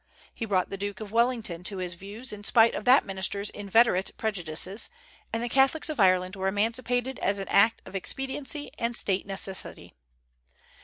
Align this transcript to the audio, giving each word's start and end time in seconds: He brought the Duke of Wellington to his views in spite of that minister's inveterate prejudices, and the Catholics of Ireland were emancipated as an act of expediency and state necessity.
He 0.33 0.45
brought 0.45 0.71
the 0.71 0.79
Duke 0.79 0.99
of 0.99 1.11
Wellington 1.11 1.63
to 1.65 1.77
his 1.77 1.93
views 1.93 2.33
in 2.33 2.43
spite 2.43 2.73
of 2.73 2.85
that 2.85 3.05
minister's 3.05 3.51
inveterate 3.51 4.09
prejudices, 4.17 4.89
and 5.31 5.43
the 5.43 5.47
Catholics 5.47 5.89
of 5.89 5.99
Ireland 5.99 6.35
were 6.35 6.47
emancipated 6.47 7.19
as 7.19 7.37
an 7.37 7.47
act 7.49 7.83
of 7.85 7.93
expediency 7.95 8.71
and 8.79 8.97
state 8.97 9.27
necessity. 9.27 9.93